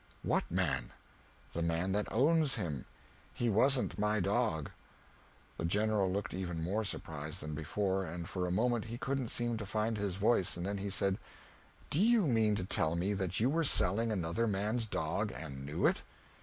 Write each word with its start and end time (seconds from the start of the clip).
"What 0.23 0.49
man?" 0.49 0.93
"The 1.53 1.61
man 1.61 1.91
that 1.91 2.11
owns 2.11 2.55
him; 2.55 2.85
he 3.35 3.51
wasn't 3.51 3.99
my 3.99 4.19
dog." 4.19 4.71
The 5.59 5.65
General 5.65 6.11
looked 6.11 6.33
even 6.33 6.63
more 6.63 6.83
surprised 6.83 7.39
than 7.39 7.53
before, 7.53 8.03
and 8.03 8.27
for 8.27 8.47
a 8.47 8.49
moment 8.51 8.85
he 8.85 8.97
couldn't 8.97 9.29
seem 9.29 9.57
to 9.57 9.65
find 9.67 9.99
his 9.99 10.15
voice; 10.15 10.55
then 10.55 10.79
he 10.79 10.89
said, 10.89 11.19
"Do 11.91 12.01
you 12.01 12.25
mean 12.25 12.55
to 12.55 12.63
tell 12.63 12.95
me 12.95 13.13
that 13.13 13.39
you 13.39 13.47
were 13.47 13.63
selling 13.63 14.11
another 14.11 14.47
man's 14.47 14.87
dog 14.87 15.31
and 15.35 15.67
knew 15.67 15.85
it?" 15.85 16.01